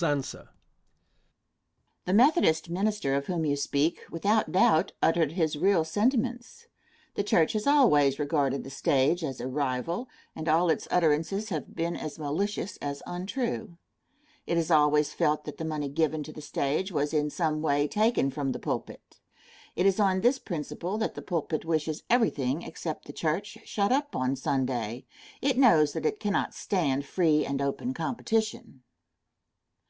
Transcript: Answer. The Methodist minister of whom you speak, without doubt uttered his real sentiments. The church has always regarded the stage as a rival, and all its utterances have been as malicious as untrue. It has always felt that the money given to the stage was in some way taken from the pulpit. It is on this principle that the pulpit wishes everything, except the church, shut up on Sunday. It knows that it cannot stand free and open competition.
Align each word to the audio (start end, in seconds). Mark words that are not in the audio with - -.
Answer. 0.00 0.48
The 2.06 2.14
Methodist 2.14 2.70
minister 2.70 3.12
of 3.14 3.26
whom 3.26 3.44
you 3.44 3.56
speak, 3.56 4.00
without 4.10 4.52
doubt 4.52 4.92
uttered 5.02 5.32
his 5.32 5.58
real 5.58 5.84
sentiments. 5.84 6.64
The 7.14 7.22
church 7.24 7.52
has 7.52 7.66
always 7.66 8.18
regarded 8.18 8.64
the 8.64 8.70
stage 8.70 9.22
as 9.22 9.42
a 9.42 9.46
rival, 9.46 10.08
and 10.34 10.48
all 10.48 10.70
its 10.70 10.88
utterances 10.90 11.50
have 11.50 11.74
been 11.76 11.94
as 11.94 12.18
malicious 12.18 12.78
as 12.78 13.02
untrue. 13.06 13.76
It 14.46 14.56
has 14.56 14.70
always 14.70 15.12
felt 15.12 15.44
that 15.44 15.58
the 15.58 15.64
money 15.66 15.90
given 15.90 16.22
to 16.22 16.32
the 16.32 16.40
stage 16.40 16.90
was 16.90 17.12
in 17.12 17.28
some 17.28 17.60
way 17.60 17.86
taken 17.86 18.30
from 18.30 18.52
the 18.52 18.58
pulpit. 18.58 19.20
It 19.76 19.84
is 19.84 20.00
on 20.00 20.22
this 20.22 20.38
principle 20.38 20.96
that 20.96 21.16
the 21.16 21.20
pulpit 21.20 21.66
wishes 21.66 22.02
everything, 22.08 22.62
except 22.62 23.04
the 23.04 23.12
church, 23.12 23.58
shut 23.66 23.92
up 23.92 24.16
on 24.16 24.36
Sunday. 24.36 25.04
It 25.42 25.58
knows 25.58 25.92
that 25.92 26.06
it 26.06 26.18
cannot 26.18 26.54
stand 26.54 27.04
free 27.04 27.44
and 27.44 27.60
open 27.60 27.92
competition. 27.92 28.80